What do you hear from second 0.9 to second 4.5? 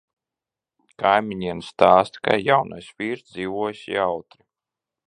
Kaimiņiene stāsta, ka jaunais vīrs dzīvojis jautri.